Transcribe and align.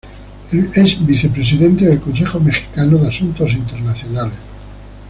Es 0.51 1.05
Vicepresidente 1.05 1.85
del 1.85 1.99
Consejo 2.01 2.39
Mexicano 2.39 2.97
de 2.97 3.07
Asuntos 3.09 3.51
Internacionales. 3.51 4.33